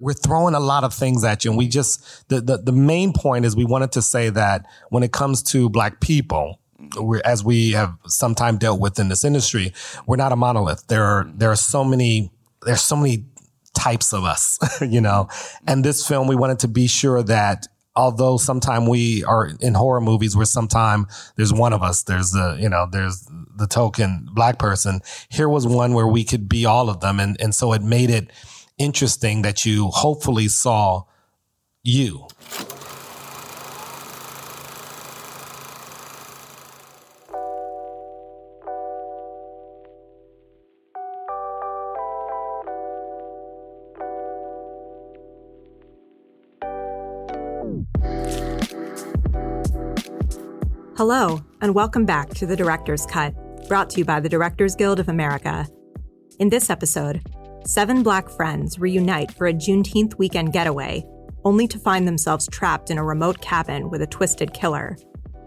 [0.00, 1.50] we're throwing a lot of things at you.
[1.50, 5.02] And we just, the, the, the main point is we wanted to say that when
[5.02, 6.58] it comes to black people,
[6.96, 9.72] we're, as we have sometimes dealt with in this industry,
[10.06, 10.86] we're not a monolith.
[10.88, 12.30] There are, there are so many,
[12.62, 13.26] there's so many
[13.74, 15.28] types of us, you know,
[15.66, 20.00] and this film, we wanted to be sure that although sometimes we are in horror
[20.00, 24.58] movies where sometimes there's one of us, there's the, you know, there's the token black
[24.58, 25.00] person.
[25.28, 27.20] Here was one where we could be all of them.
[27.20, 28.30] And, and so it made it,
[28.80, 31.02] interesting that you hopefully saw
[31.84, 32.26] you.
[50.96, 53.34] Hello, and welcome back to The Director's Cut,
[53.68, 55.66] brought to you by the Directors Guild of America.
[56.38, 57.22] In this episode,
[57.66, 61.04] Seven black friends reunite for a Juneteenth weekend getaway,
[61.44, 64.96] only to find themselves trapped in a remote cabin with a twisted killer.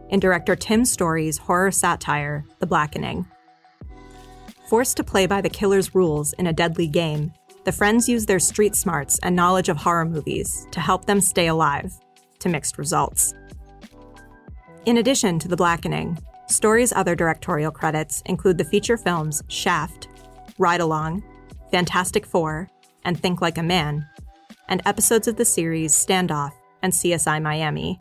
[0.10, 3.26] In director Tim Story's horror satire, The Blackening.
[4.70, 7.34] Forced to play by the killer's rules in a deadly game,
[7.66, 11.48] the friends use their street smarts and knowledge of horror movies to help them stay
[11.48, 11.94] alive,
[12.40, 13.34] to mixed results.
[14.86, 20.10] In addition to The Blackening, Story's other directorial credits include the feature films Shaft,
[20.60, 21.24] Ride Along,
[21.74, 22.70] Fantastic Four,
[23.04, 24.08] and Think Like a Man,
[24.70, 26.52] and episodes of the series Standoff
[26.84, 28.00] and CSI Miami.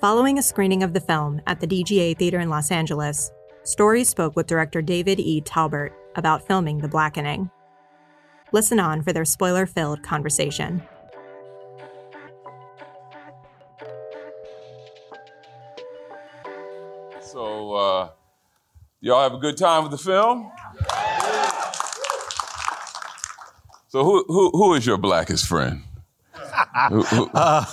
[0.00, 3.32] Following a screening of the film at the DGA Theater in Los Angeles,
[3.64, 5.40] Story spoke with director David E.
[5.40, 7.50] Talbert about filming The Blackening.
[8.52, 10.80] Listen on for their spoiler filled conversation.
[17.20, 18.10] So, uh,
[19.00, 20.52] y'all have a good time with the film?
[23.94, 25.82] So who who who is your blackest friend?
[26.76, 27.64] Uh,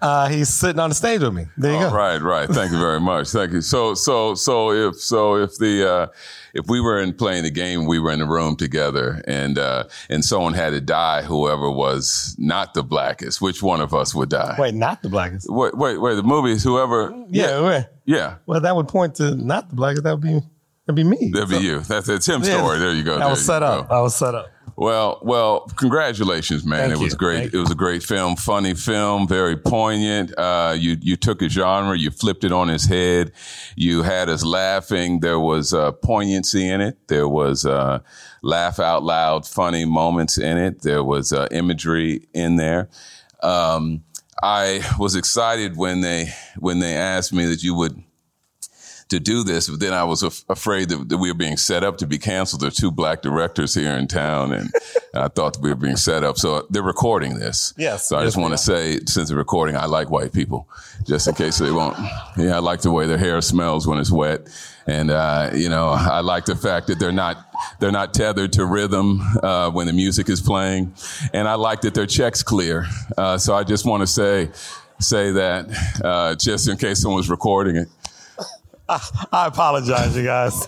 [0.00, 1.46] uh, he's sitting on the stage with me.
[1.58, 1.96] There you oh, go.
[1.96, 2.48] Right, right.
[2.48, 3.28] Thank you very much.
[3.28, 3.60] Thank you.
[3.60, 6.06] So, so, so if so, if the uh,
[6.54, 9.84] if we were in playing the game, we were in the room together, and uh,
[10.08, 11.22] and someone had to die.
[11.22, 14.56] Whoever was not the blackest, which one of us would die?
[14.58, 15.46] Wait, not the blackest.
[15.50, 16.14] Wait, wait, wait.
[16.14, 17.12] The movie is whoever.
[17.28, 17.84] Yeah, yeah.
[18.06, 18.34] yeah.
[18.46, 20.04] Well, that would point to not the blackest.
[20.04, 20.40] That would be
[20.86, 21.30] that'd be me.
[21.32, 21.80] That'd so, be you.
[21.80, 22.78] That's a Tim yeah, story.
[22.78, 23.18] There you go.
[23.18, 23.90] I was set up.
[23.90, 24.46] I was set up.
[24.78, 26.90] Well, well, congratulations, man!
[26.90, 27.18] Thank it was you.
[27.18, 27.38] great.
[27.38, 30.36] Thank it was a great film, funny film, very poignant.
[30.36, 33.32] Uh, you you took a genre, you flipped it on its head.
[33.74, 35.20] You had us laughing.
[35.20, 37.08] There was uh, poignancy in it.
[37.08, 38.00] There was uh,
[38.42, 40.82] laugh out loud, funny moments in it.
[40.82, 42.90] There was uh, imagery in there.
[43.42, 44.04] Um,
[44.42, 48.02] I was excited when they when they asked me that you would
[49.08, 49.68] to do this.
[49.68, 52.18] But then I was af- afraid that, that, we were being set up to be
[52.18, 52.62] canceled.
[52.62, 54.70] There are two black directors here in town, and
[55.14, 56.38] I thought we were being set up.
[56.38, 57.72] So they're recording this.
[57.76, 58.08] Yes.
[58.08, 60.68] So I yes, just want to say, since they're recording, I like white people,
[61.04, 61.96] just in case they won't.
[62.36, 64.48] Yeah, I like the way their hair smells when it's wet.
[64.86, 67.38] And uh, you know, I like the fact that they're not
[67.80, 70.94] they're not tethered to rhythm uh, when the music is playing,
[71.32, 72.86] and I like that their checks clear.
[73.18, 74.50] Uh, so I just want to say
[75.00, 77.88] say that uh, just in case someone's recording it.
[78.88, 80.66] I, apologize, you guys.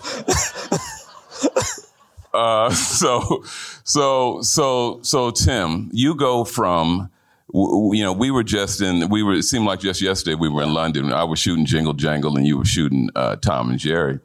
[2.33, 3.43] uh, so,
[3.83, 7.09] so, so, so, Tim, you go from,
[7.53, 10.63] you know, we were just in, we were, it seemed like just yesterday we were
[10.63, 11.13] in London.
[11.13, 14.19] I was shooting Jingle Jangle and you were shooting uh, Tom and Jerry.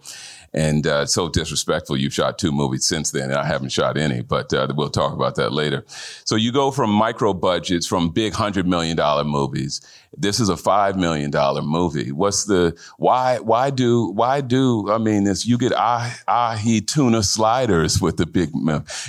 [0.53, 1.97] And uh, so disrespectful.
[1.97, 3.31] You've shot two movies since then.
[3.31, 5.85] And I haven't shot any, but uh, we'll talk about that later.
[6.25, 9.81] So you go from micro budgets, from big hundred million dollar movies,
[10.17, 12.13] this is a five million dollar movie.
[12.13, 13.39] What's the why?
[13.39, 15.47] Why do why do I mean this?
[15.47, 18.51] You get ah ahi tuna sliders with the big.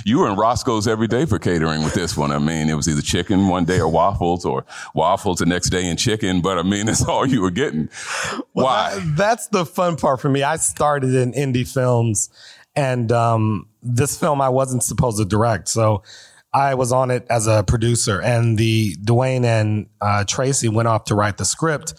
[0.04, 2.32] You were in Roscoe's every day for catering with this one.
[2.32, 5.88] I mean, it was either chicken one day or waffles, or waffles the next day
[5.88, 6.40] and chicken.
[6.40, 7.88] But I mean, that's all you were getting.
[8.54, 8.94] Well, why?
[8.94, 10.42] That, that's the fun part for me.
[10.42, 12.30] I started in indie films,
[12.74, 16.02] and um, this film I wasn't supposed to direct, so
[16.56, 21.04] I was on it as a producer, and the Dewayne and uh, Tracy went off
[21.04, 21.92] to write the script.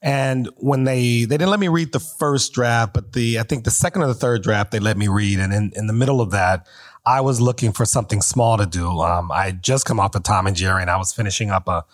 [0.00, 3.64] And when they they didn't let me read the first draft, but the I think
[3.64, 6.22] the second or the third draft they let me read, and in, in the middle
[6.22, 6.66] of that,
[7.04, 8.88] I was looking for something small to do.
[9.02, 11.68] Um, I had just come off of Tom and Jerry, and I was finishing up
[11.68, 11.84] a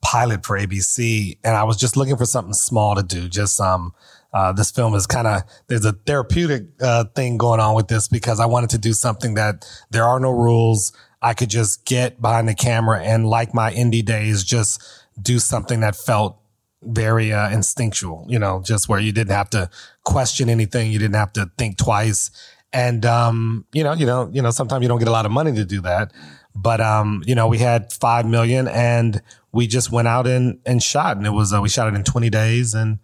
[0.00, 3.28] pilot for ABC, and I was just looking for something small to do.
[3.28, 3.92] Just um,
[4.32, 8.08] uh, this film is kind of there's a therapeutic uh, thing going on with this
[8.08, 10.94] because I wanted to do something that there are no rules.
[11.22, 14.82] I could just get behind the camera and like my indie days, just
[15.20, 16.38] do something that felt
[16.82, 19.68] very uh, instinctual, you know, just where you didn't have to
[20.04, 20.90] question anything.
[20.90, 22.30] You didn't have to think twice.
[22.72, 25.32] And, um, you know, you know, you know, sometimes you don't get a lot of
[25.32, 26.12] money to do that,
[26.54, 30.82] But um, you know, we had five million, and we just went out and and
[30.82, 32.98] shot, and it was uh, we shot it in twenty days and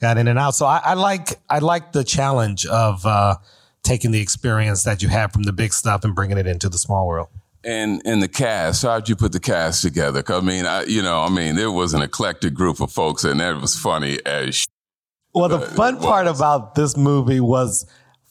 [0.00, 0.54] got in and out.
[0.54, 3.36] So I, I like I like the challenge of uh,
[3.82, 6.78] taking the experience that you have from the big stuff and bringing it into the
[6.78, 7.28] small world.
[7.64, 11.20] And and the cast, how'd you put the cast together I mean, I you know,
[11.22, 14.54] I mean, it was an eclectic group of folks, and that was funny as.
[14.54, 14.66] Sh-
[15.34, 17.86] Well, the fun part about this movie was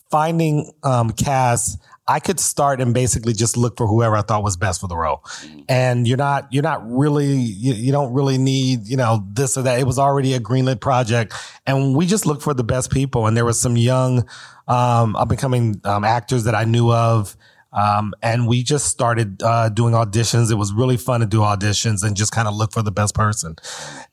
[0.09, 1.79] finding um, cast.
[2.07, 4.97] I could start and basically just look for whoever I thought was best for the
[4.97, 5.23] role,
[5.69, 9.61] and you're not you're not really you, you don't really need you know this or
[9.61, 9.79] that.
[9.79, 11.35] It was already a greenlit project,
[11.67, 13.27] and we just looked for the best people.
[13.27, 14.27] And there was some young
[14.67, 17.37] um, up and coming um, actors that I knew of.
[17.71, 20.51] Um, and we just started uh, doing auditions.
[20.51, 23.13] It was really fun to do auditions and just kind of look for the best
[23.13, 23.56] person,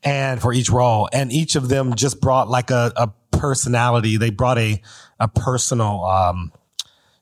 [0.03, 1.09] and for each role.
[1.11, 4.17] And each of them just brought like a, a personality.
[4.17, 4.81] They brought a
[5.19, 6.51] a personal, um,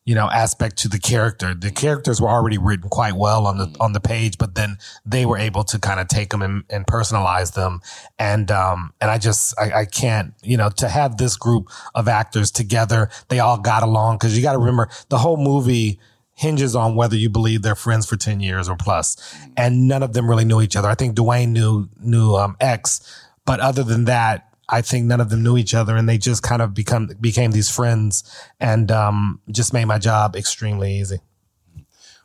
[0.04, 1.54] you know, aspect to the character.
[1.54, 5.26] The characters were already written quite well on the on the page, but then they
[5.26, 7.80] were able to kind of take them and, and personalize them.
[8.20, 12.10] And um, and I just I, I can't, you know, to have this group of
[12.10, 16.00] actors together, they all got along because you got to remember the whole movie
[16.36, 19.18] hinges on whether you believe they're friends for 10 years or plus.
[19.58, 20.90] And none of them really knew each other.
[20.90, 23.02] I think Dewayne knew, knew, um, X,
[23.46, 26.44] but other than that, I think none of them knew each other and they just
[26.44, 28.24] kind of become, became these friends
[28.60, 31.20] and, um, just made my job extremely easy.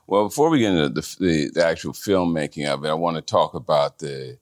[0.06, 3.22] Well, before we get into the, the, the actual filmmaking of it, I want to
[3.22, 4.38] talk about the,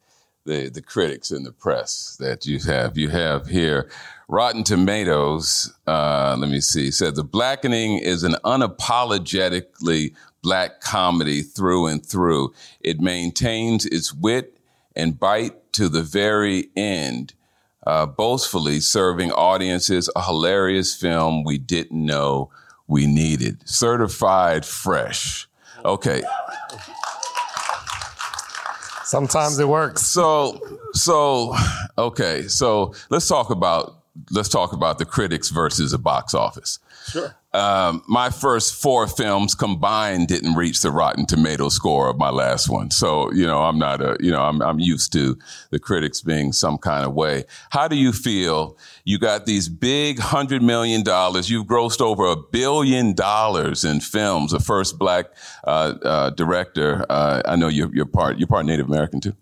[0.48, 2.98] the the critics and the press that you have.
[2.98, 3.88] You have here
[4.26, 5.72] Rotten Tomatoes.
[5.86, 6.90] Uh, let me see.
[6.90, 12.52] Said the Blackening is an unapologetically black comedy through and through.
[12.80, 14.58] It maintains its wit
[14.96, 17.34] and bite to the very end.
[17.86, 22.50] Uh, boastfully serving audiences a hilarious film we didn't know
[22.86, 23.66] we needed.
[23.66, 25.48] Certified fresh.
[25.84, 26.22] Okay.
[29.08, 30.02] Sometimes it works.
[30.02, 30.60] So,
[30.92, 31.54] so,
[31.96, 32.42] okay.
[32.46, 36.78] So let's talk about, let's talk about the critics versus the box office.
[37.10, 37.34] Sure.
[37.58, 42.68] Um, my first four films combined didn't reach the Rotten Tomato score of my last
[42.68, 42.92] one.
[42.92, 45.36] So, you know, I'm not a, you know, I'm, I'm used to
[45.70, 47.44] the critics being some kind of way.
[47.70, 48.78] How do you feel?
[49.04, 51.50] You got these big hundred million dollars.
[51.50, 54.52] You've grossed over a billion dollars in films.
[54.52, 55.26] The first black
[55.64, 57.04] uh, uh, director.
[57.10, 58.38] Uh, I know you're, you're part.
[58.38, 59.34] You're part Native American too.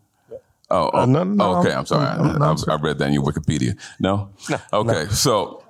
[0.68, 1.72] Oh, oh, no, no, okay.
[1.72, 2.16] I'm sorry.
[2.16, 3.78] no, no, I, I'm I, I read that in your Wikipedia.
[4.00, 4.30] No.
[4.72, 5.06] okay.
[5.10, 5.62] So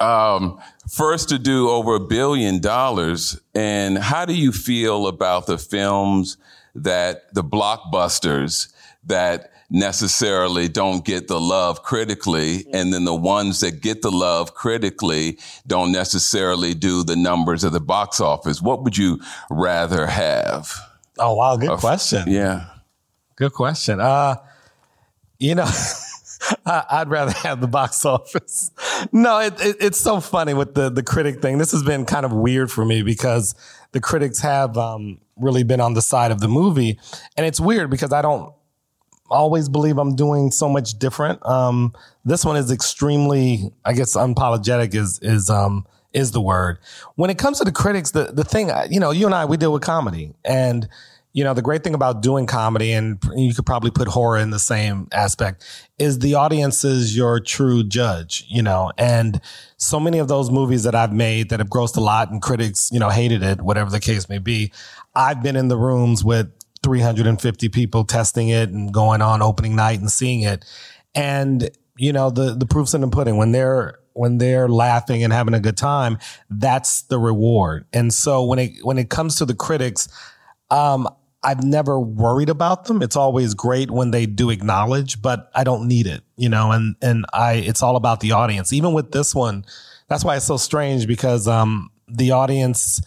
[0.00, 3.40] um, first to do over a billion dollars.
[3.54, 6.36] And how do you feel about the films
[6.74, 8.72] that the blockbusters
[9.04, 14.54] that necessarily don't get the love critically, and then the ones that get the love
[14.54, 18.62] critically don't necessarily do the numbers at the box office?
[18.62, 19.20] What would you
[19.50, 20.72] rather have?
[21.18, 21.56] Oh, wow.
[21.56, 22.24] Good question.
[22.28, 22.66] Yeah.
[23.36, 24.00] Good question.
[24.00, 24.36] Uh,
[25.38, 25.64] you know,
[26.66, 28.70] I- I'd rather have the box office.
[29.12, 31.58] No, it, it, it's so funny with the the critic thing.
[31.58, 33.54] This has been kind of weird for me because
[33.92, 36.98] the critics have um, really been on the side of the movie,
[37.36, 38.52] and it's weird because I don't
[39.28, 41.44] always believe I'm doing so much different.
[41.44, 41.92] Um,
[42.24, 46.78] this one is extremely, I guess, unapologetic is is um is the word.
[47.16, 49.56] When it comes to the critics, the the thing, you know, you and I we
[49.56, 50.88] deal with comedy, and
[51.36, 54.48] you know the great thing about doing comedy, and you could probably put horror in
[54.48, 55.62] the same aspect,
[55.98, 58.46] is the audience is your true judge.
[58.48, 59.38] You know, and
[59.76, 62.88] so many of those movies that I've made that have grossed a lot and critics,
[62.90, 64.72] you know, hated it, whatever the case may be,
[65.14, 66.50] I've been in the rooms with
[66.82, 70.64] 350 people testing it and going on opening night and seeing it.
[71.14, 71.68] And,
[71.98, 73.36] you know, the, the proof's in the pudding.
[73.36, 76.16] When they're, when they're laughing and having a good time,
[76.48, 77.84] that's the reward.
[77.92, 80.08] And so when it, when it comes to the critics,
[80.70, 81.08] um,
[81.42, 83.02] I've never worried about them.
[83.02, 86.96] It's always great when they do acknowledge, but I don't need it, you know, and,
[87.00, 88.72] and I, it's all about the audience.
[88.72, 89.64] Even with this one,
[90.08, 93.00] that's why it's so strange because, um, the audience,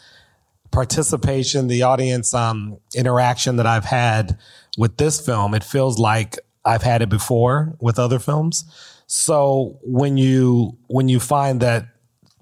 [0.72, 4.38] participation, the audience um, interaction that I've had
[4.78, 8.66] with this film, it feels like I've had it before with other films.
[9.08, 11.88] So when you when you find that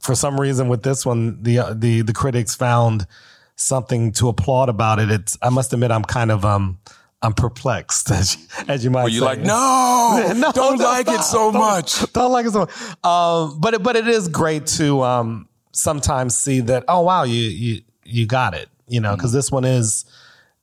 [0.02, 3.08] for some reason with this one, the the the critics found
[3.58, 6.80] something to applaud about it, it's I must admit I'm kind of um
[7.22, 9.04] I'm perplexed as you, as you might.
[9.04, 12.14] Were you like, no, No, don't like it so Don't- much?
[12.14, 12.72] Don't like it so much.
[13.04, 16.86] Um, but it, but it is great to um, sometimes see that.
[16.88, 18.70] Oh wow, you you you got it.
[18.88, 20.06] You know, because this one is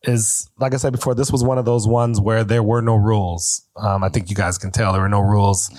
[0.04, 1.14] is like I said before.
[1.14, 3.66] This was one of those ones where there were no rules.
[3.76, 5.70] Um, I think you guys can tell there were no rules,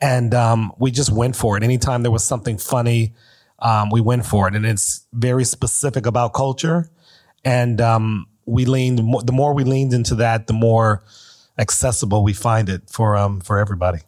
[0.00, 1.62] and um, we just went for it.
[1.62, 3.12] Anytime there was something funny,
[3.62, 6.90] um, we went for it, and it's very specific about culture.
[7.44, 11.02] And um, we leaned the more we leaned into that, the more
[11.58, 13.98] accessible we find it for um for everybody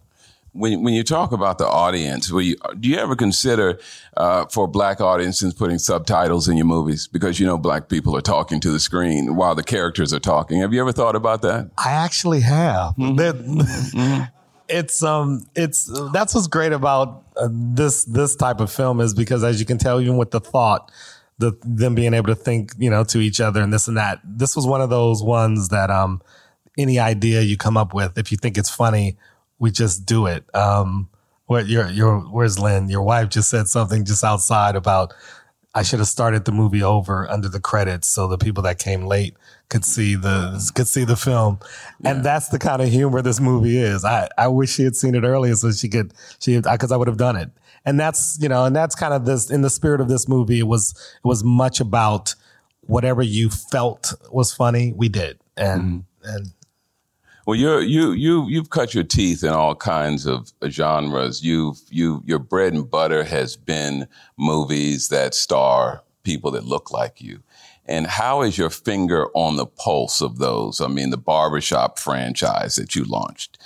[0.54, 3.78] when when you talk about the audience, you, do you ever consider
[4.16, 8.22] uh, for black audiences putting subtitles in your movies because you know black people are
[8.22, 10.60] talking to the screen while the characters are talking?
[10.60, 11.70] Have you ever thought about that?
[11.76, 12.94] I actually have.
[12.94, 14.22] Mm-hmm.
[14.68, 19.44] It's um, it's that's what's great about uh, this this type of film is because
[19.44, 20.90] as you can tell, even with the thought.
[21.36, 24.20] The, them being able to think, you know, to each other and this and that.
[24.22, 26.22] This was one of those ones that, um,
[26.78, 29.16] any idea you come up with, if you think it's funny,
[29.58, 30.44] we just do it.
[30.54, 31.08] Um,
[31.46, 32.88] what your your where's Lynn?
[32.88, 35.12] Your wife just said something just outside about
[35.74, 39.06] I should have started the movie over under the credits so the people that came
[39.06, 39.34] late
[39.74, 41.58] could see the could see the film.
[41.98, 42.12] Yeah.
[42.12, 44.04] And that's the kind of humor this movie is.
[44.04, 47.08] I, I wish she had seen it earlier so she could she because I would
[47.08, 47.50] have done it.
[47.84, 50.60] And that's you know, and that's kind of this in the spirit of this movie.
[50.60, 52.36] It was it was much about
[52.82, 55.40] whatever you felt was funny, we did.
[55.56, 56.04] And mm.
[56.22, 56.52] and
[57.44, 61.42] well, you you you you've cut your teeth in all kinds of genres.
[61.42, 64.06] You've you your bread and butter has been
[64.38, 67.42] movies that star people that look like you.
[67.86, 70.80] And how is your finger on the pulse of those?
[70.80, 73.58] I mean, the barbershop franchise that you launched,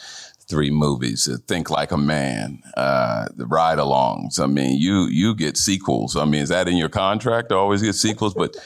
[0.49, 4.41] three movies, uh, Think Like a Man, uh, the ride alongs.
[4.41, 6.17] I mean, you you get sequels.
[6.17, 8.35] I mean, is that in your contract to always get sequels?
[8.35, 8.57] But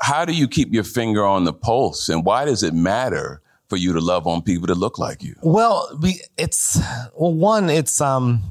[0.00, 3.76] how do you keep your finger on the pulse and why does it matter for
[3.76, 5.34] you to love on people that look like you?
[5.42, 5.88] Well,
[6.36, 6.78] it's
[7.14, 8.42] well, one, it's um,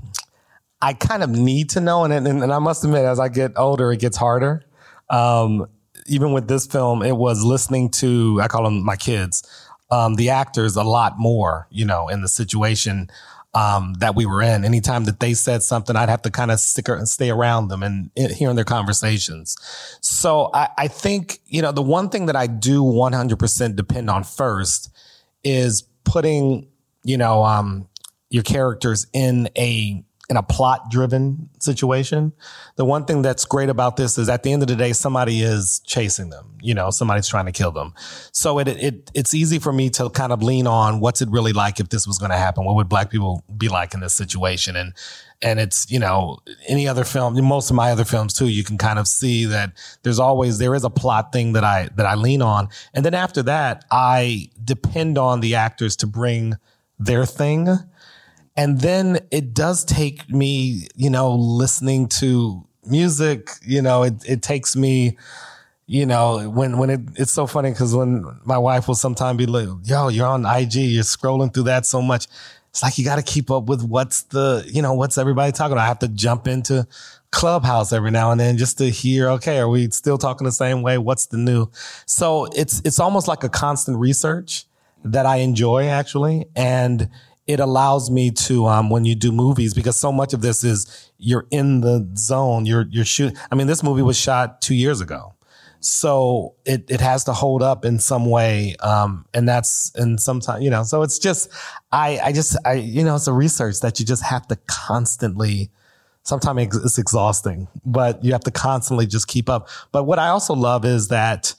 [0.82, 3.54] I kind of need to know, and and, and I must admit, as I get
[3.56, 4.66] older, it gets harder.
[5.10, 5.68] Um,
[6.06, 9.44] even with this film, it was listening to I call them my kids,
[9.92, 13.10] um, the actors a lot more, you know, in the situation
[13.56, 14.66] um, that we were in.
[14.66, 17.84] Anytime that they said something, I'd have to kind of stick and stay around them
[17.84, 19.56] and hearing their conversations.
[20.02, 24.24] So I, I think, you know, the one thing that I do 100% depend on
[24.24, 24.92] first
[25.44, 26.68] is putting,
[27.04, 27.88] you know, um,
[28.30, 32.34] your characters in a in a plot driven situation.
[32.78, 35.42] The one thing that's great about this is at the end of the day, somebody
[35.42, 36.58] is chasing them.
[36.62, 37.94] You know, somebody's trying to kill them.
[38.32, 41.54] So it, it, it's easy for me to kind of lean on what's it really
[41.54, 42.66] like if this was going to happen?
[42.66, 44.76] What would black people be like in this situation?
[44.76, 44.94] And,
[45.44, 48.80] and it's, you know, any other film, most of my other films too, you can
[48.80, 52.16] kind of see that there's always, there is a plot thing that I, that I
[52.16, 52.70] lean on.
[52.96, 56.56] And then after that, I depend on the actors to bring
[56.98, 57.68] their thing.
[58.58, 64.42] And then it does take me, you know, listening to music, you know, it, it
[64.42, 65.18] takes me,
[65.88, 69.46] you know, when, when it, it's so funny because when my wife will sometimes be
[69.46, 72.28] like, yo, you're on IG, you're scrolling through that so much
[72.76, 75.72] it's like you got to keep up with what's the, you know, what's everybody talking
[75.72, 75.86] about.
[75.86, 76.86] I have to jump into
[77.32, 80.82] Clubhouse every now and then just to hear, okay, are we still talking the same
[80.82, 80.98] way?
[80.98, 81.72] What's the new?
[82.06, 84.66] So it's, it's almost like a constant research
[85.06, 86.48] that I enjoy actually.
[86.54, 87.10] And
[87.48, 91.12] it allows me to, um, when you do movies, because so much of this is
[91.18, 93.38] you're in the zone, you're, you're shooting.
[93.52, 95.34] I mean, this movie was shot two years ago.
[95.80, 98.76] So it, it has to hold up in some way.
[98.80, 101.52] Um, and that's, and sometimes, you know, so it's just,
[101.92, 105.70] I, I just, I, you know, it's a research that you just have to constantly,
[106.24, 109.70] sometimes it's exhausting, but you have to constantly just keep up.
[109.92, 111.54] But what I also love is that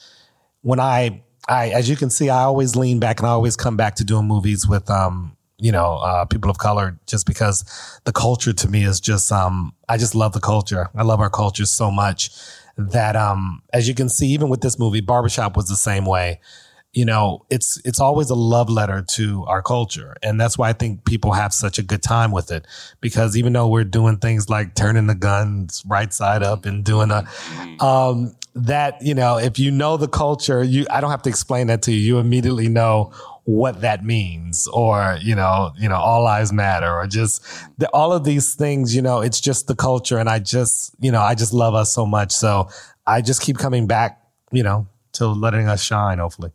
[0.62, 3.76] when I, I, as you can see, I always lean back and I always come
[3.76, 7.64] back to doing movies with, um, you know, uh, people of color just because
[8.04, 10.90] the culture to me is just, um, I just love the culture.
[10.94, 12.30] I love our culture so much
[12.76, 16.40] that um as you can see even with this movie barbershop was the same way.
[16.92, 20.14] You know it's it's always a love letter to our culture.
[20.22, 22.66] And that's why i think people have such a good time with it.
[23.00, 27.10] Because even though we're doing things like turning the guns right side up and doing
[27.10, 27.26] a
[27.82, 31.66] um that you know if you know the culture you i don't have to explain
[31.68, 31.98] that to you.
[31.98, 33.12] You immediately know
[33.46, 37.44] what that means or you know you know all lives matter or just
[37.78, 41.12] the, all of these things you know it's just the culture and i just you
[41.12, 42.32] know i just love us so much.
[42.32, 42.68] So
[43.06, 46.50] i just keep coming back you know to letting us shine hopefully.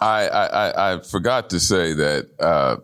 [0.00, 2.78] I, I, I forgot to say that uh,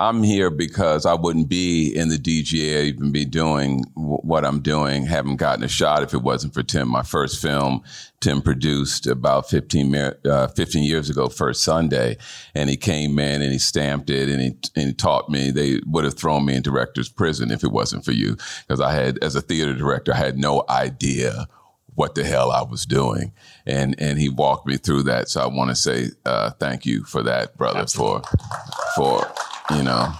[0.00, 4.60] I'm here because I wouldn't be in the DGA, even be doing w- what I'm
[4.60, 6.88] doing, haven't gotten a shot if it wasn't for Tim.
[6.88, 7.82] My first film,
[8.20, 12.16] Tim produced about 15, uh, 15 years ago, First Sunday,
[12.54, 15.50] and he came in and he stamped it and he, and he taught me.
[15.50, 18.94] They would have thrown me in director's prison if it wasn't for you, because I
[18.94, 21.46] had, as a theater director, I had no idea
[21.94, 23.32] what the hell I was doing.
[23.66, 25.28] And and he walked me through that.
[25.28, 28.22] So I want to say uh, thank you for that, brother, Absolutely.
[28.96, 30.12] for for you know.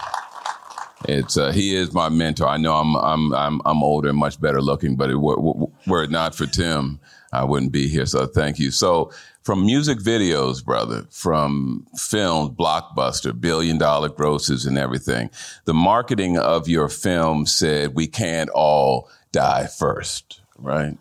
[1.08, 2.46] It's uh, he is my mentor.
[2.46, 5.40] I know I'm I'm I'm I'm older and much better looking, but it, were,
[5.86, 7.00] were it not for Tim,
[7.32, 8.06] I wouldn't be here.
[8.06, 8.70] So thank you.
[8.70, 9.10] So
[9.42, 15.30] from music videos, brother, from films, blockbuster, billion dollar grosses and everything,
[15.64, 20.98] the marketing of your film said we can't all die first, right?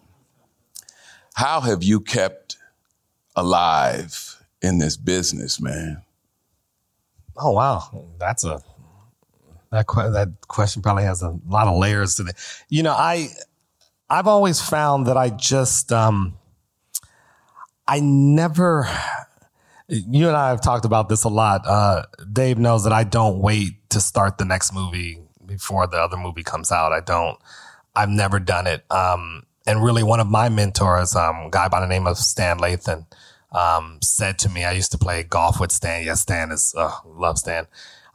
[1.33, 2.57] How have you kept
[3.35, 6.03] alive in this business, man?
[7.39, 7.83] Oh wow,
[8.19, 8.61] that's a
[9.71, 12.35] that que- that question probably has a lot of layers to it.
[12.69, 13.29] You know, I
[14.09, 16.37] I've always found that I just um
[17.87, 18.87] I never
[19.87, 21.61] you and I have talked about this a lot.
[21.65, 26.17] Uh Dave knows that I don't wait to start the next movie before the other
[26.17, 26.91] movie comes out.
[26.91, 27.37] I don't
[27.95, 28.83] I've never done it.
[28.91, 32.57] Um and really one of my mentors, um, a guy by the name of Stan
[32.57, 33.05] Lathan,
[33.51, 36.05] um, said to me, I used to play golf with Stan.
[36.05, 37.67] Yes, Stan is, uh, love Stan.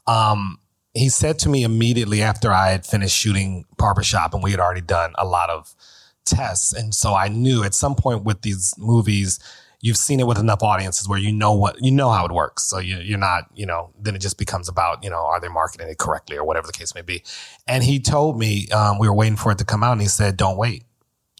[0.06, 0.58] Um,
[0.94, 4.80] he said to me immediately after I had finished shooting Barbershop and we had already
[4.80, 5.74] done a lot of
[6.24, 6.72] tests.
[6.72, 9.40] And so I knew at some point with these movies,
[9.80, 12.62] you've seen it with enough audiences where you know what, you know how it works.
[12.62, 15.48] So you, are not, you know, then it just becomes about, you know, are they
[15.48, 17.22] marketing it correctly or whatever the case may be.
[17.66, 20.08] And he told me, um, we were waiting for it to come out and he
[20.08, 20.84] said, don't wait.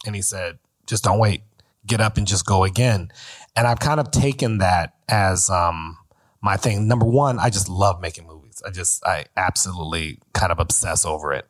[0.05, 1.41] And he said, just don't wait,
[1.85, 3.11] get up and just go again.
[3.55, 5.97] And I've kind of taken that as, um,
[6.41, 6.87] my thing.
[6.87, 8.61] Number one, I just love making movies.
[8.65, 11.47] I just, I absolutely kind of obsess over it.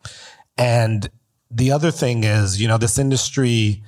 [0.58, 1.10] And
[1.52, 3.84] the other thing is, you know, this industry,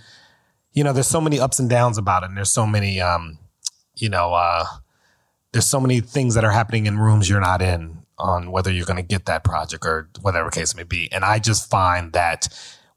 [0.73, 2.27] you know, there's so many ups and downs about it.
[2.27, 3.39] And there's so many, um,
[3.95, 4.65] you know, uh,
[5.53, 8.85] there's so many things that are happening in rooms you're not in on whether you're
[8.85, 11.11] going to get that project or whatever case may be.
[11.11, 12.47] And I just find that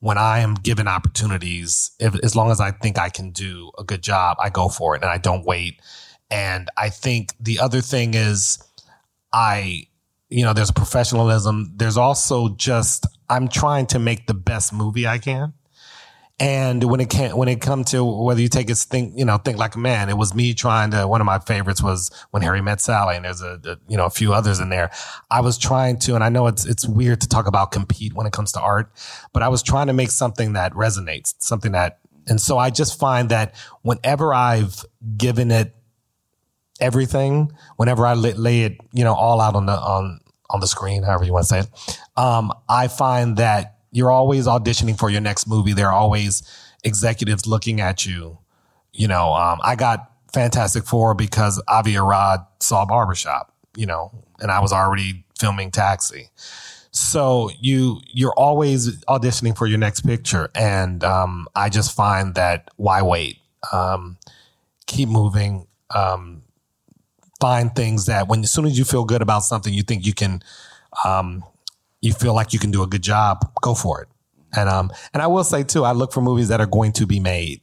[0.00, 3.84] when I am given opportunities, if, as long as I think I can do a
[3.84, 5.80] good job, I go for it and I don't wait.
[6.30, 8.58] And I think the other thing is
[9.32, 9.86] I
[10.30, 11.72] you know, there's professionalism.
[11.74, 15.52] There's also just I'm trying to make the best movie I can.
[16.40, 19.36] And when it can, when it come to whether you take it think, you know,
[19.36, 21.06] think like a man, it was me trying to.
[21.06, 24.06] One of my favorites was when Harry met Sally, and there's a, a, you know
[24.06, 24.90] a few others in there.
[25.30, 28.26] I was trying to, and I know it's it's weird to talk about compete when
[28.26, 28.90] it comes to art,
[29.34, 32.98] but I was trying to make something that resonates, something that, and so I just
[32.98, 34.82] find that whenever I've
[35.18, 35.74] given it
[36.80, 40.66] everything whenever I lay, lay, it, you know, all out on the on on the
[40.66, 42.00] screen, however you want to say it.
[42.16, 45.72] Um, I find that you're always auditioning for your next movie.
[45.72, 46.42] There are always
[46.84, 48.38] executives looking at you.
[48.92, 53.54] You know, um, I got Fantastic Four because Avi Arad saw Barbershop.
[53.76, 56.28] You know, and I was already filming Taxi.
[56.92, 62.68] So you you're always auditioning for your next picture, and um, I just find that
[62.76, 63.38] why wait?
[63.72, 64.18] Um,
[64.86, 65.66] keep moving.
[65.94, 66.42] Um,
[67.40, 70.12] find things that when as soon as you feel good about something, you think you
[70.12, 70.42] can,
[71.04, 71.42] um,
[72.00, 74.08] you feel like you can do a good job, go for it.
[74.56, 77.06] And um, and I will say too, I look for movies that are going to
[77.06, 77.60] be made.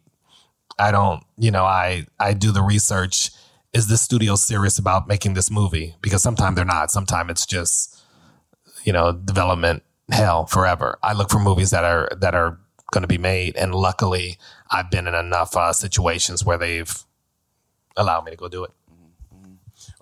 [0.79, 3.31] I don't, you know, I I do the research.
[3.73, 5.95] Is this studio serious about making this movie?
[6.01, 6.89] Because sometimes they're not.
[6.91, 8.01] Sometimes it's just,
[8.83, 10.97] you know, development hell forever.
[11.03, 12.59] I look for movies that are that are
[12.91, 14.37] going to be made, and luckily,
[14.71, 17.03] I've been in enough uh, situations where they've
[17.97, 18.71] allowed me to go do it.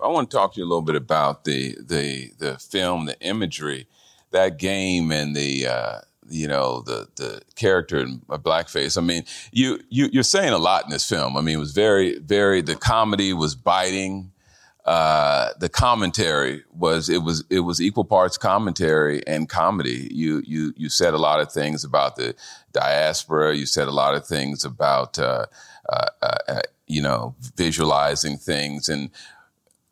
[0.00, 3.18] I want to talk to you a little bit about the the the film, the
[3.20, 3.88] imagery,
[4.36, 8.96] that game, and the uh, you know the the character in blackface.
[8.96, 11.36] I mean, you you you're saying a lot in this film.
[11.36, 14.32] I mean, it was very very the comedy was biting.
[14.84, 20.08] Uh, the commentary was it was it was equal parts commentary and comedy.
[20.12, 22.36] You you you said a lot of things about the
[22.72, 23.56] diaspora.
[23.56, 25.46] You said a lot of things about uh,
[25.88, 29.10] uh, uh you know visualizing things and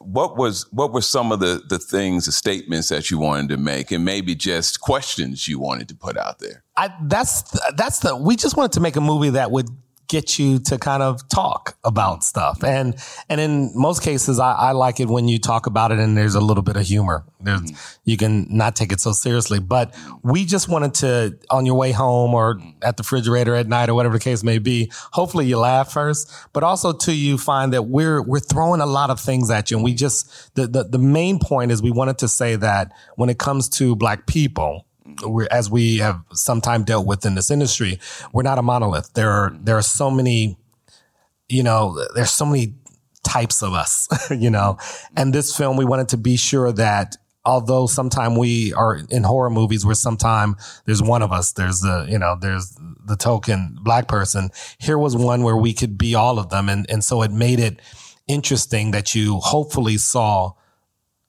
[0.06, 3.56] what was what were some of the the things, the statements that you wanted to
[3.56, 6.64] make, and maybe just questions you wanted to put out there?
[6.76, 7.42] I, that's
[7.76, 9.68] that's the we just wanted to make a movie that would
[10.08, 12.62] get you to kind of talk about stuff.
[12.62, 12.96] And
[13.28, 16.34] and in most cases, I, I like it when you talk about it and there's
[16.34, 17.24] a little bit of humor.
[17.40, 18.00] There's mm-hmm.
[18.04, 19.60] you can not take it so seriously.
[19.60, 23.88] But we just wanted to on your way home or at the refrigerator at night
[23.88, 24.90] or whatever the case may be.
[25.12, 29.10] Hopefully you laugh first, but also to you find that we're we're throwing a lot
[29.10, 29.76] of things at you.
[29.76, 33.28] And we just the the, the main point is we wanted to say that when
[33.28, 34.86] it comes to black people
[35.22, 37.98] we're, as we have sometimes dealt with in this industry,
[38.32, 39.12] we're not a monolith.
[39.14, 40.56] There are there are so many,
[41.48, 42.74] you know, there's so many
[43.22, 44.78] types of us, you know.
[45.16, 49.50] And this film, we wanted to be sure that although sometimes we are in horror
[49.50, 54.08] movies where sometimes there's one of us, there's the, you know, there's the token black
[54.08, 54.50] person.
[54.78, 56.68] Here was one where we could be all of them.
[56.68, 57.80] And, and so it made it
[58.26, 60.52] interesting that you hopefully saw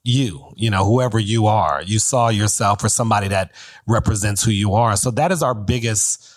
[0.05, 1.81] you, you know, whoever you are.
[1.81, 3.51] You saw yourself or somebody that
[3.87, 4.95] represents who you are.
[4.95, 6.31] So that is our biggest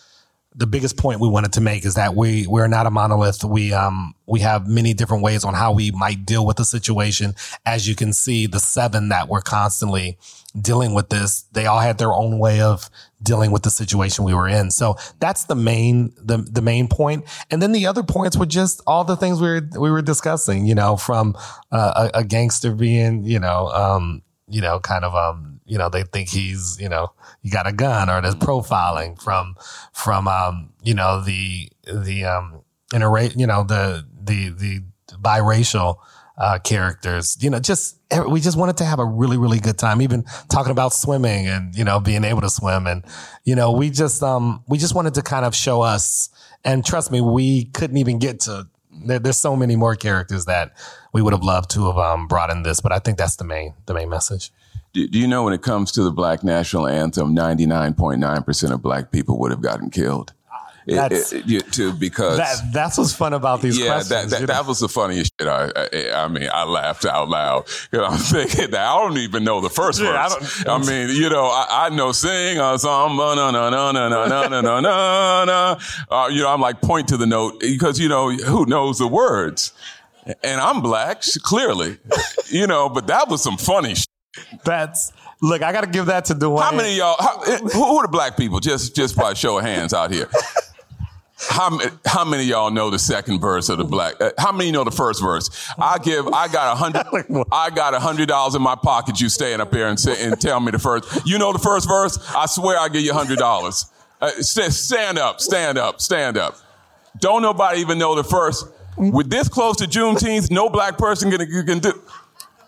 [0.55, 3.45] the biggest point we wanted to make is that we we're not a monolith.
[3.45, 7.35] We um we have many different ways on how we might deal with the situation.
[7.65, 10.19] As you can see, the seven that were constantly
[10.61, 12.91] dealing with this, they all had their own way of
[13.23, 14.71] dealing with the situation we were in.
[14.71, 17.25] So that's the main the the main point.
[17.51, 20.67] And then the other points were just all the things we were we were discussing.
[20.67, 21.37] You know, from
[21.73, 25.89] uh, a, a gangster being you know um you know kind of um you know
[25.89, 29.55] they think he's you know you got a gun or there's profiling from
[29.93, 34.83] from um you know the the um interra- you know the the the
[35.17, 35.97] biracial
[36.39, 37.37] uh, characters.
[37.41, 37.97] You know just
[38.29, 41.75] we just wanted to have a really really good time even talking about swimming and
[41.75, 42.87] you know being able to swim.
[42.87, 43.05] And
[43.45, 46.31] you know we just um we just wanted to kind of show us
[46.65, 48.67] and trust me we couldn't even get to
[49.05, 50.73] there, there's so many more characters that
[51.13, 53.45] we would have loved to have um, brought in this but i think that's the
[53.45, 54.51] main the main message.
[54.95, 59.13] Do, do, you know when it comes to the black national anthem, 99.9% of black
[59.13, 60.33] people would have gotten killed?
[60.97, 64.31] That's, it, it, too, because that, that's what's fun about these yeah, questions.
[64.31, 65.47] That, that, that, was the funniest shit.
[65.47, 69.45] I, I, I mean, I laughed out loud because I'm thinking that I don't even
[69.45, 70.65] know the first yeah, verse.
[70.67, 73.93] I, I, mean, you know, I, I know sing a song, na na na na
[73.93, 75.81] na na na na na.
[76.11, 79.09] Uh, you know, I'm like point to the note because you know who knows the
[79.09, 79.75] words,
[80.43, 81.99] and I'm black clearly,
[82.49, 82.89] you know.
[82.89, 83.95] But that was some funny.
[83.95, 84.07] shit.
[84.65, 85.63] That's look.
[85.63, 86.63] I got to give that to Dewayne.
[86.63, 87.17] How many y'all?
[87.19, 88.61] How, who, who are the black people?
[88.61, 90.31] Just just by show of hands out here.
[91.41, 94.21] How, how many y'all know the second verse of the black?
[94.21, 95.49] Uh, how many know the first verse?
[95.79, 96.27] I give.
[96.29, 97.47] I got a hundred.
[97.53, 99.21] I got a hundred dollars in my pocket.
[99.21, 101.27] You staying up here and say and tell me the first.
[101.27, 102.19] You know the first verse.
[102.35, 103.87] I swear I give you a hundred dollars.
[104.21, 105.41] Uh, stand up.
[105.41, 106.01] Stand up.
[106.01, 106.57] Stand up.
[107.21, 108.67] Don't nobody even know the first.
[108.97, 112.03] With this close to Juneteenth, no black person can, can do.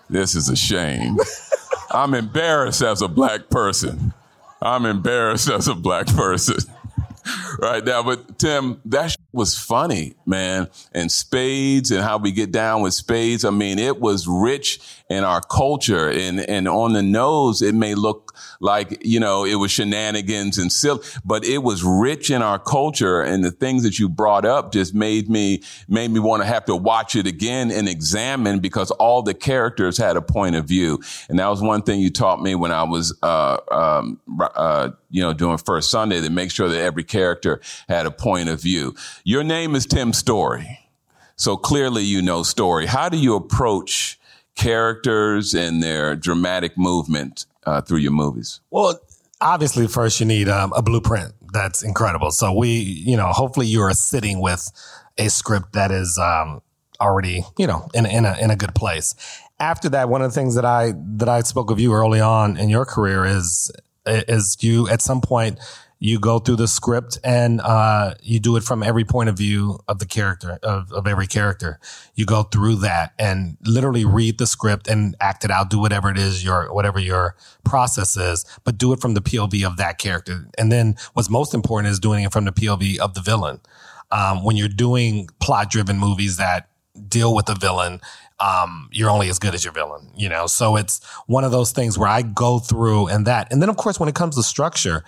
[0.08, 1.16] This is a shame.
[1.90, 4.12] I'm embarrassed as a black person.
[4.62, 6.58] I'm embarrassed as a black person.
[7.58, 10.68] right now, but Tim, that was funny, man.
[10.92, 13.44] And spades and how we get down with spades.
[13.44, 17.96] I mean, it was rich in our culture and, and on the nose, it may
[17.96, 22.60] look like, you know, it was shenanigans and silly, but it was rich in our
[22.60, 23.20] culture.
[23.20, 26.64] And the things that you brought up just made me, made me want to have
[26.66, 31.00] to watch it again and examine because all the characters had a point of view.
[31.28, 34.20] And that was one thing you taught me when I was, uh, um,
[34.54, 38.48] uh, you know, doing First Sunday to make sure that every character had a point
[38.48, 38.94] of view.
[39.24, 40.78] Your name is Tim Story.
[41.34, 42.86] So clearly you know story.
[42.86, 44.19] How do you approach
[44.60, 48.60] characters and their dramatic movement uh, through your movies?
[48.70, 49.00] Well,
[49.40, 52.30] obviously, first you need um, a blueprint that's incredible.
[52.30, 54.70] So we, you know, hopefully you are sitting with
[55.18, 56.60] a script that is um,
[57.00, 59.14] already, you know, in in a in a good place.
[59.58, 62.56] After that, one of the things that I that I spoke of you early on
[62.56, 63.72] in your career is
[64.06, 65.58] is you at some point
[66.02, 69.78] you go through the script and uh, you do it from every point of view
[69.86, 71.78] of the character of, of every character
[72.14, 76.10] you go through that and literally read the script and act it out do whatever
[76.10, 79.98] it is your whatever your process is but do it from the pov of that
[79.98, 83.60] character and then what's most important is doing it from the pov of the villain
[84.10, 86.68] um, when you're doing plot driven movies that
[87.08, 88.00] deal with the villain
[88.40, 90.46] um, you're only as good as your villain, you know?
[90.46, 93.52] So it's one of those things where I go through and that.
[93.52, 95.04] And then of course, when it comes to structure,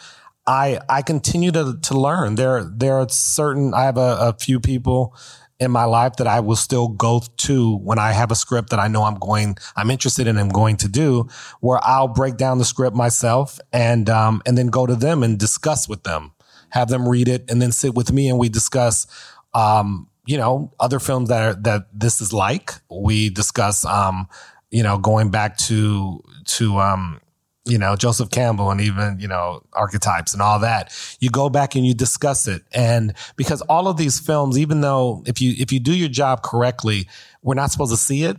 [0.46, 2.34] I, I continue to, to learn.
[2.34, 5.16] There, there are certain, I have a, a few people
[5.60, 8.80] in my life that I will still go to when I have a script that
[8.80, 11.28] I know I'm going, I'm interested in, I'm going to do,
[11.60, 15.38] where I'll break down the script myself and, um, and then go to them and
[15.38, 16.32] discuss with them,
[16.70, 19.06] have them read it and then sit with me and we discuss,
[19.54, 22.72] um, you know, other films that are, that this is like.
[22.90, 24.28] We discuss, um,
[24.72, 27.20] you know, going back to, to, um,
[27.64, 30.92] you know, Joseph Campbell and even, you know, archetypes and all that.
[31.20, 32.62] You go back and you discuss it.
[32.72, 36.42] And because all of these films, even though if you, if you do your job
[36.42, 37.08] correctly,
[37.42, 38.36] we're not supposed to see it,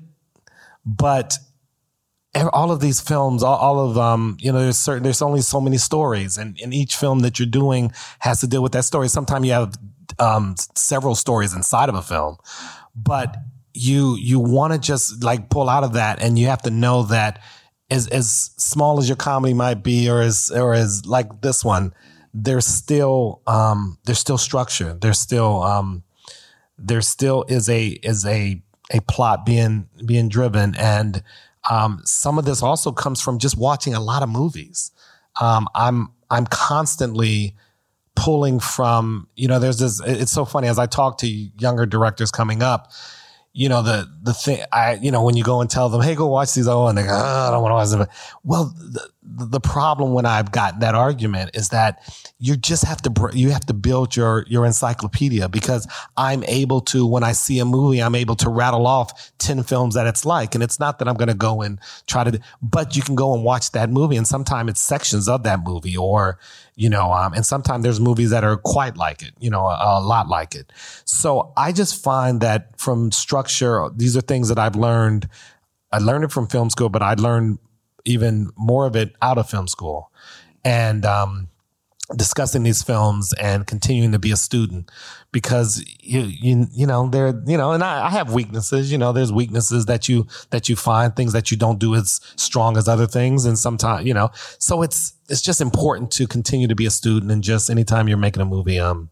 [0.85, 1.37] but
[2.51, 5.61] all of these films, all, all of um, you know, there's certain, there's only so
[5.61, 9.07] many stories, and, and each film that you're doing has to deal with that story.
[9.07, 9.77] Sometimes you have
[10.19, 12.37] um, several stories inside of a film,
[12.95, 13.37] but
[13.75, 17.03] you you want to just like pull out of that, and you have to know
[17.03, 17.39] that
[17.93, 21.93] as as small as your comedy might be, or as or as like this one,
[22.33, 24.93] there's still um, there's still structure.
[24.93, 26.03] There's still um,
[26.77, 31.23] there still is a is a a plot being being driven, and
[31.69, 34.91] um, some of this also comes from just watching a lot of movies.
[35.39, 37.55] Um, I'm I'm constantly
[38.15, 42.31] pulling from, you know, there's this, it's so funny as I talk to younger directors
[42.31, 42.91] coming up,
[43.55, 46.15] you know, the, the thing, I, you know, when you go and tell them, Hey,
[46.15, 46.67] go watch these.
[46.67, 48.07] Oh, and they go, oh, I don't want to watch them.
[48.43, 52.01] Well, the, the problem when I've gotten that argument is that
[52.39, 55.87] you just have to, you have to build your, your encyclopedia because
[56.17, 59.93] I'm able to, when I see a movie, I'm able to rattle off 10 films
[59.93, 60.55] that it's like.
[60.55, 63.35] And it's not that I'm going to go and try to, but you can go
[63.35, 66.39] and watch that movie and sometimes it's sections of that movie or,
[66.75, 69.99] you know, um, and sometimes there's movies that are quite like it, you know, a,
[69.99, 70.71] a lot like it.
[71.05, 75.29] So I just find that from structure, these are things that I've learned.
[75.91, 77.59] I learned it from film school, but I learned
[78.05, 80.11] even more of it out of film school.
[80.65, 81.49] And, um,
[82.15, 84.91] discussing these films and continuing to be a student
[85.33, 89.11] because you you you know there you know and I, I, have weaknesses you know
[89.11, 92.87] there's weaknesses that you that you find things that you don't do as strong as
[92.87, 93.43] other things.
[93.43, 97.31] And sometimes you know so it's it's just important to continue to be a student
[97.31, 99.09] and just anytime you're making a movie um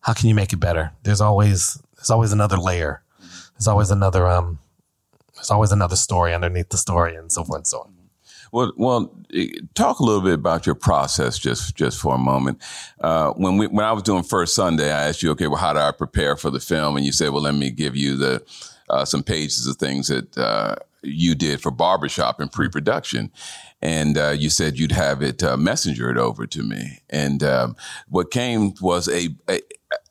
[0.00, 0.92] how can you make it better?
[1.04, 3.02] There's always there's always another layer.
[3.54, 4.58] There's always another um
[5.36, 7.95] there's always another story underneath the story and so forth and so on
[8.52, 9.14] well, well,
[9.74, 12.62] talk a little bit about your process, just just for a moment.
[13.00, 15.72] Uh, when we when I was doing First Sunday, I asked you, okay, well, how
[15.72, 16.96] do I prepare for the film?
[16.96, 18.44] And you said, well, let me give you the
[18.88, 23.30] uh, some pages of things that uh, you did for barbershop and pre-production.
[23.82, 27.00] And uh, you said you'd have it uh, messengered over to me.
[27.10, 27.76] And um,
[28.08, 29.60] what came was a, a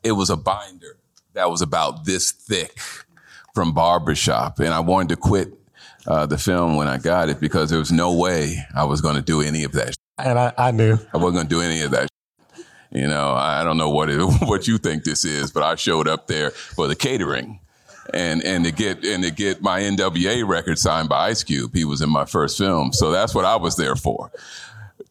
[0.02, 0.98] it was a binder
[1.34, 2.78] that was about this thick
[3.54, 5.52] from barbershop, and I wanted to quit
[6.06, 9.16] uh, the film when I got it because there was no way I was going
[9.16, 9.94] to do any of that.
[10.18, 12.08] And I, I knew I wasn't going to do any of that.
[12.90, 16.08] You know, I don't know what it, what you think this is, but I showed
[16.08, 17.60] up there for the catering
[18.14, 21.74] and and to get and to get my NWA record signed by Ice Cube.
[21.74, 24.30] He was in my first film, so that's what I was there for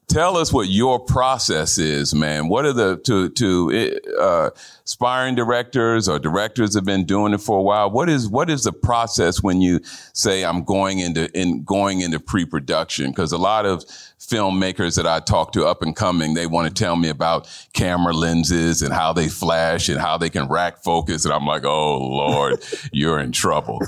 [0.08, 2.48] tell us what your process is, man.
[2.48, 4.50] What are the to to uh,
[4.84, 7.90] aspiring directors or directors have been doing it for a while?
[7.90, 9.80] What is what is the process when you
[10.14, 13.12] say I'm going into in going into pre-production?
[13.12, 13.84] Because a lot of
[14.20, 18.14] filmmakers that I talk to up and coming, they want to tell me about camera
[18.14, 21.98] lenses and how they flash and how they can rack focus, and I'm like, oh
[21.98, 23.80] Lord, you're in trouble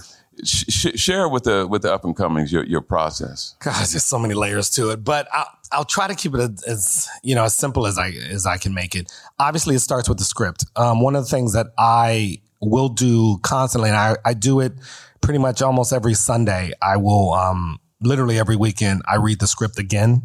[0.43, 3.55] sh- share with the with the up and comings your, your process.
[3.59, 7.07] God, there's so many layers to it, but I'll, I'll try to keep it as,
[7.23, 9.11] you know as simple as I as I can make it.
[9.39, 10.65] Obviously, it starts with the script.
[10.75, 14.73] Um, one of the things that I will do constantly, and I, I do it
[15.21, 16.71] pretty much almost every Sunday.
[16.81, 20.23] I will um, literally every weekend I read the script again,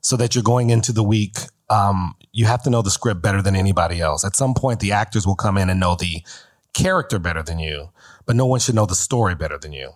[0.00, 1.38] so that you're going into the week.
[1.70, 4.24] Um, you have to know the script better than anybody else.
[4.24, 6.22] At some point, the actors will come in and know the
[6.74, 7.90] character better than you
[8.26, 9.92] but no one should know the story better than you.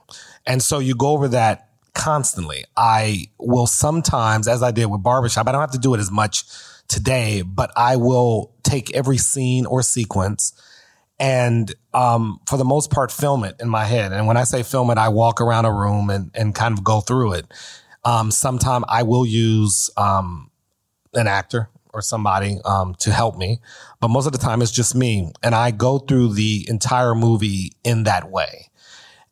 [0.46, 1.67] And so you go over that
[1.98, 2.64] constantly.
[2.76, 6.11] I will sometimes, as I did with Barbershop, I don't have to do it as
[6.11, 6.44] much
[6.88, 10.54] today, but I will take every scene or sequence
[11.18, 14.12] and um, for the most part film it in my head.
[14.12, 16.84] And when I say film it, I walk around a room and, and kind of
[16.84, 17.46] go through it.
[18.04, 20.50] Um, sometime I will use um,
[21.14, 23.61] an actor or somebody um, to help me.
[24.00, 25.32] But most of the time, it's just me.
[25.42, 28.68] And I go through the entire movie in that way.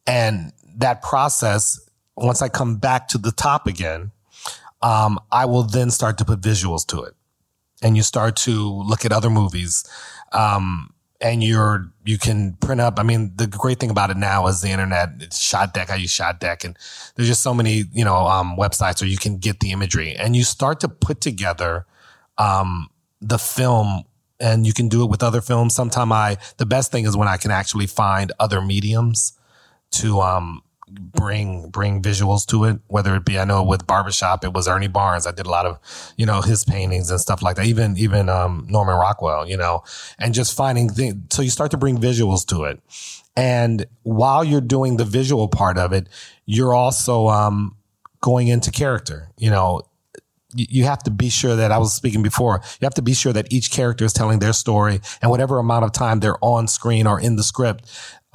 [0.06, 1.85] And that process,
[2.16, 4.12] once I come back to the top again,
[4.82, 7.14] um, I will then start to put visuals to it.
[7.82, 9.84] And you start to look at other movies.
[10.32, 12.98] Um, and you're you can print up.
[12.98, 15.10] I mean, the great thing about it now is the internet.
[15.20, 15.88] It's ShotDeck.
[15.88, 16.76] I use ShotDeck, and
[17.14, 20.36] there's just so many you know um, websites where you can get the imagery, and
[20.36, 21.86] you start to put together
[22.36, 22.88] um,
[23.20, 24.04] the film
[24.38, 25.74] and you can do it with other films.
[25.74, 29.32] Sometime I, the best thing is when I can actually find other mediums
[29.92, 34.52] to, um, bring, bring visuals to it, whether it be, I know with barbershop, it
[34.52, 35.26] was Ernie Barnes.
[35.26, 35.78] I did a lot of,
[36.16, 37.66] you know, his paintings and stuff like that.
[37.66, 39.82] Even, even, um, Norman Rockwell, you know,
[40.18, 41.16] and just finding things.
[41.30, 42.80] So you start to bring visuals to it.
[43.36, 46.08] And while you're doing the visual part of it,
[46.46, 47.76] you're also, um,
[48.20, 49.82] going into character, you know,
[50.54, 52.60] you have to be sure that I was speaking before.
[52.80, 55.84] You have to be sure that each character is telling their story and whatever amount
[55.84, 57.84] of time they're on screen or in the script,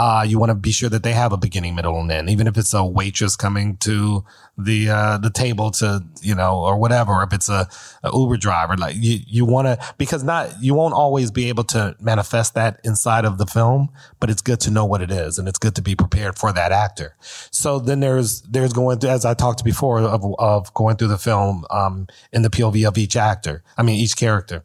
[0.02, 2.28] uh, you want to be sure that they have a beginning, middle, and end.
[2.28, 4.26] Even if it's a waitress coming to
[4.64, 7.68] the uh, the table to you know or whatever, if it's a,
[8.04, 11.64] a Uber driver, like you you want to because not you won't always be able
[11.66, 15.38] to manifest that inside of the film, but it's good to know what it is,
[15.38, 17.16] and it's good to be prepared for that actor.
[17.52, 21.18] So then there's there's going through as I talked before of of going through the
[21.18, 23.64] film um, in the POV of each actor.
[23.78, 24.64] I mean each character.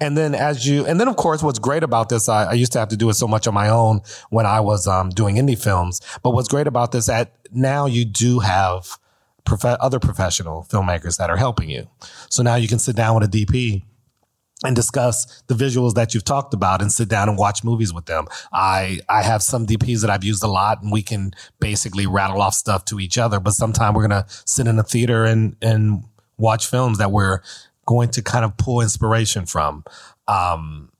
[0.00, 2.72] And then as you, and then of course, what's great about this, I, I used
[2.72, 5.36] to have to do it so much on my own when I was um, doing
[5.36, 6.00] indie films.
[6.22, 8.98] But what's great about this that now you do have
[9.44, 11.88] prof- other professional filmmakers that are helping you.
[12.30, 13.82] So now you can sit down with a DP
[14.64, 18.06] and discuss the visuals that you've talked about and sit down and watch movies with
[18.06, 18.26] them.
[18.52, 22.40] I, I have some DPs that I've used a lot and we can basically rattle
[22.40, 23.40] off stuff to each other.
[23.40, 26.04] But sometime we're going to sit in a theater and, and
[26.38, 27.40] watch films that we're
[27.86, 29.84] going to kind of pull inspiration from.
[30.28, 30.90] Um,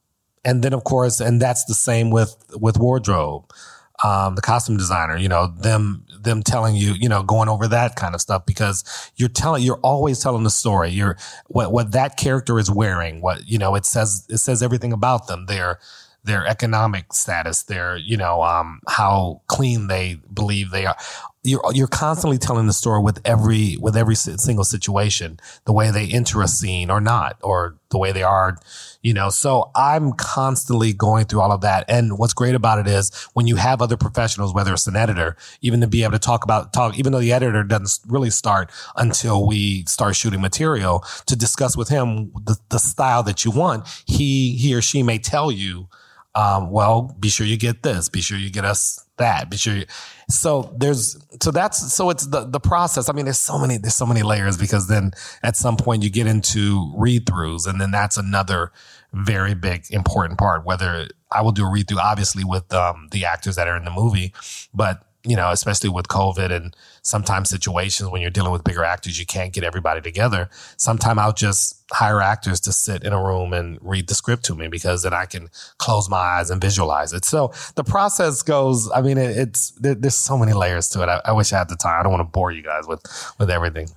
[0.44, 3.50] and then of course, and that's the same with, with wardrobe.
[4.05, 7.97] Um, the costume designer, you know, them them telling you, you know, going over that
[7.97, 8.85] kind of stuff because
[9.17, 10.90] you're telling, you're always telling the story.
[10.90, 13.23] You're what what that character is wearing.
[13.23, 15.47] What you know, it says it says everything about them.
[15.47, 15.79] Their
[16.23, 20.97] their economic status, their you know, um, how clean they believe they are
[21.44, 26.09] you're you're constantly telling the story with every with every single situation, the way they
[26.09, 28.57] enter a scene or not, or the way they are,
[29.02, 29.28] you know.
[29.28, 31.85] So I'm constantly going through all of that.
[31.87, 35.37] And what's great about it is when you have other professionals, whether it's an editor,
[35.61, 38.70] even to be able to talk about talk, even though the editor doesn't really start
[38.96, 43.87] until we start shooting material, to discuss with him the, the style that you want,
[44.07, 45.88] he he or she may tell you
[46.35, 48.09] um, well, be sure you get this.
[48.09, 49.50] Be sure you get us that.
[49.50, 49.74] Be sure.
[49.74, 49.85] You,
[50.29, 53.09] so there's so that's so it's the the process.
[53.09, 56.11] I mean, there's so many there's so many layers because then at some point you
[56.11, 58.72] get into read throughs, and then that's another
[59.12, 60.64] very big important part.
[60.64, 63.85] Whether I will do a read through, obviously with um, the actors that are in
[63.85, 64.33] the movie,
[64.72, 69.18] but you know, especially with COVID and sometimes situations when you're dealing with bigger actors,
[69.18, 70.50] you can't get everybody together.
[70.76, 74.54] Sometimes I'll just hire actors to sit in a room and read the script to
[74.54, 77.24] me because then I can close my eyes and visualize it.
[77.24, 81.08] So the process goes, I mean, it, it's, there, there's so many layers to it.
[81.08, 82.00] I, I wish I had the time.
[82.00, 83.00] I don't want to bore you guys with,
[83.38, 83.88] with everything.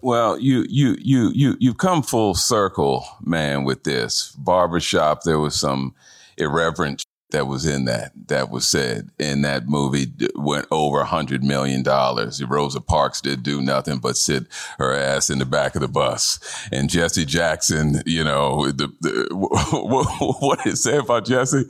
[0.00, 5.24] Well, you you you you you've come full circle, man, with this barbershop.
[5.24, 5.94] There was some
[6.38, 11.42] irreverent that was in that that was said in that movie went over a hundred
[11.42, 12.42] million dollars.
[12.42, 14.46] Rosa Parks did do nothing but sit
[14.78, 16.38] her ass in the back of the bus,
[16.70, 20.06] and Jesse Jackson, you know, the, the what,
[20.40, 21.64] what it say about Jesse?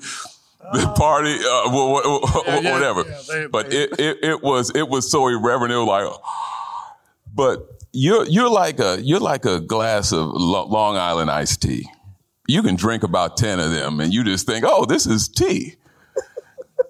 [0.72, 3.04] The uh, party, uh, yeah, yeah, whatever.
[3.04, 5.72] Yeah, they, but they, it, it it was it was so irreverent.
[5.72, 6.20] It was like,
[7.34, 11.88] but you're you're like a you're like a glass of Long Island iced tea
[12.48, 15.76] you can drink about 10 of them and you just think, oh, this is tea.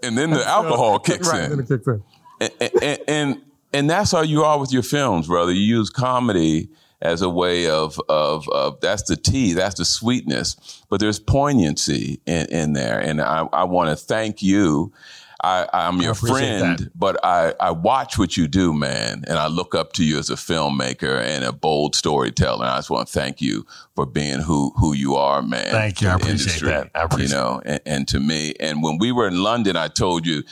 [0.03, 1.51] And then the alcohol kicks right, in.
[1.51, 2.03] Then it kicks in.
[2.41, 5.53] And, and, and, and, that's how you are with your films, brother.
[5.53, 6.69] You use comedy
[7.01, 12.21] as a way of, of, of that's the tea, that's the sweetness, but there's poignancy
[12.27, 12.99] in, in there.
[12.99, 14.93] And I, I want to thank you
[15.43, 16.99] I, I'm your friend, that.
[16.99, 20.31] but I, I watch what you do, man, and I look up to you as
[20.31, 22.65] a filmmaker and a bold storyteller.
[22.65, 25.73] And I just want to thank you for being who who you are, man.
[25.73, 26.09] Thank you.
[26.09, 26.91] I appreciate industry, that.
[26.95, 29.89] I appreciate you know, and, and to me, and when we were in London, I
[29.89, 30.45] told you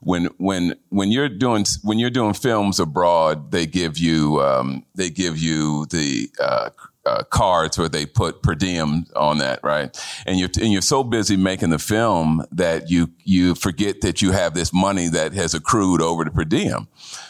[0.00, 5.10] when when when you're doing when you're doing films abroad, they give you um, they
[5.10, 6.70] give you the uh,
[7.08, 9.96] uh, cards where they put per diem on that, right?
[10.26, 14.32] And you're and you're so busy making the film that you you forget that you
[14.32, 16.88] have this money that has accrued over the per diem.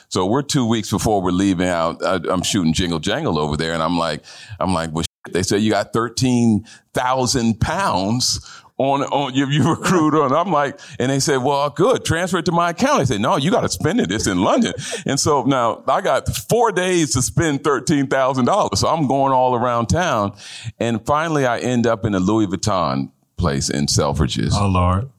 [0.09, 2.05] So we're two weeks before we're leaving out.
[2.05, 4.25] I, am shooting Jingle Jangle over there, and I'm like,
[4.59, 8.41] I'm like, well, they say you got thirteen thousand pounds
[8.79, 10.33] on on you, you recruit on.
[10.33, 13.01] I'm like, and they said, well, good, transfer it to my account.
[13.01, 14.11] I said, no, you got to spend it.
[14.11, 14.73] It's in London.
[15.05, 18.81] And so now I got four days to spend thirteen thousand dollars.
[18.81, 20.37] So I'm going all around town,
[20.79, 24.53] and finally I end up in a Louis Vuitton place in Selfridges.
[24.55, 25.11] Oh Lord.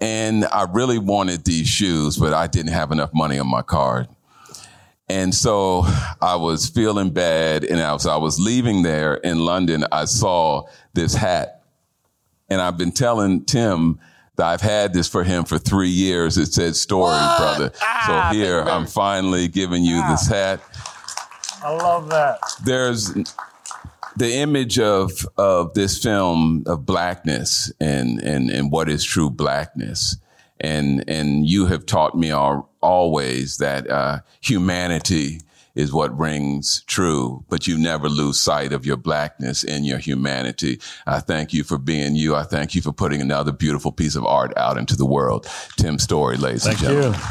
[0.00, 4.08] And I really wanted these shoes, but I didn't have enough money on my card.
[5.08, 5.84] And so
[6.20, 7.62] I was feeling bad.
[7.62, 11.61] And as I was leaving there in London, I saw this hat
[12.52, 13.98] and I've been telling Tim
[14.36, 16.36] that I've had this for him for three years.
[16.36, 17.38] It said story, what?
[17.38, 17.72] brother.
[17.80, 20.10] Ah, so here I'm finally giving you ah.
[20.10, 20.60] this hat.
[21.64, 22.38] I love that.
[22.64, 23.14] There's
[24.16, 30.16] the image of of this film of blackness and and and what is true blackness.
[30.60, 35.40] And and you have taught me all, always that uh, humanity
[35.74, 40.80] is what rings true, but you never lose sight of your blackness and your humanity.
[41.06, 42.34] I thank you for being you.
[42.34, 45.48] I thank you for putting another beautiful piece of art out into the world.
[45.76, 47.12] Tim Story, ladies thank and gentlemen.
[47.12, 47.26] You.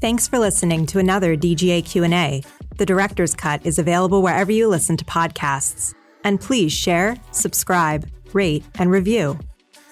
[0.00, 2.42] Thanks for listening to another DGA Q&A.
[2.76, 5.94] The director's cut is available wherever you listen to podcasts.
[6.24, 9.38] And please share, subscribe, rate, and review.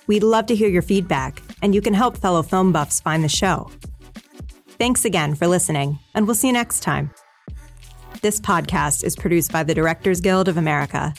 [0.07, 3.28] We'd love to hear your feedback, and you can help fellow film buffs find the
[3.28, 3.70] show.
[4.81, 7.11] Thanks again for listening, and we'll see you next time.
[8.22, 11.12] This podcast is produced by the Directors Guild of America